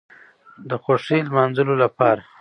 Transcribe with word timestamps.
د 0.69 0.71
خوښۍ 0.83 1.19
نماځلو 1.25 1.75
لپاره 1.83 2.21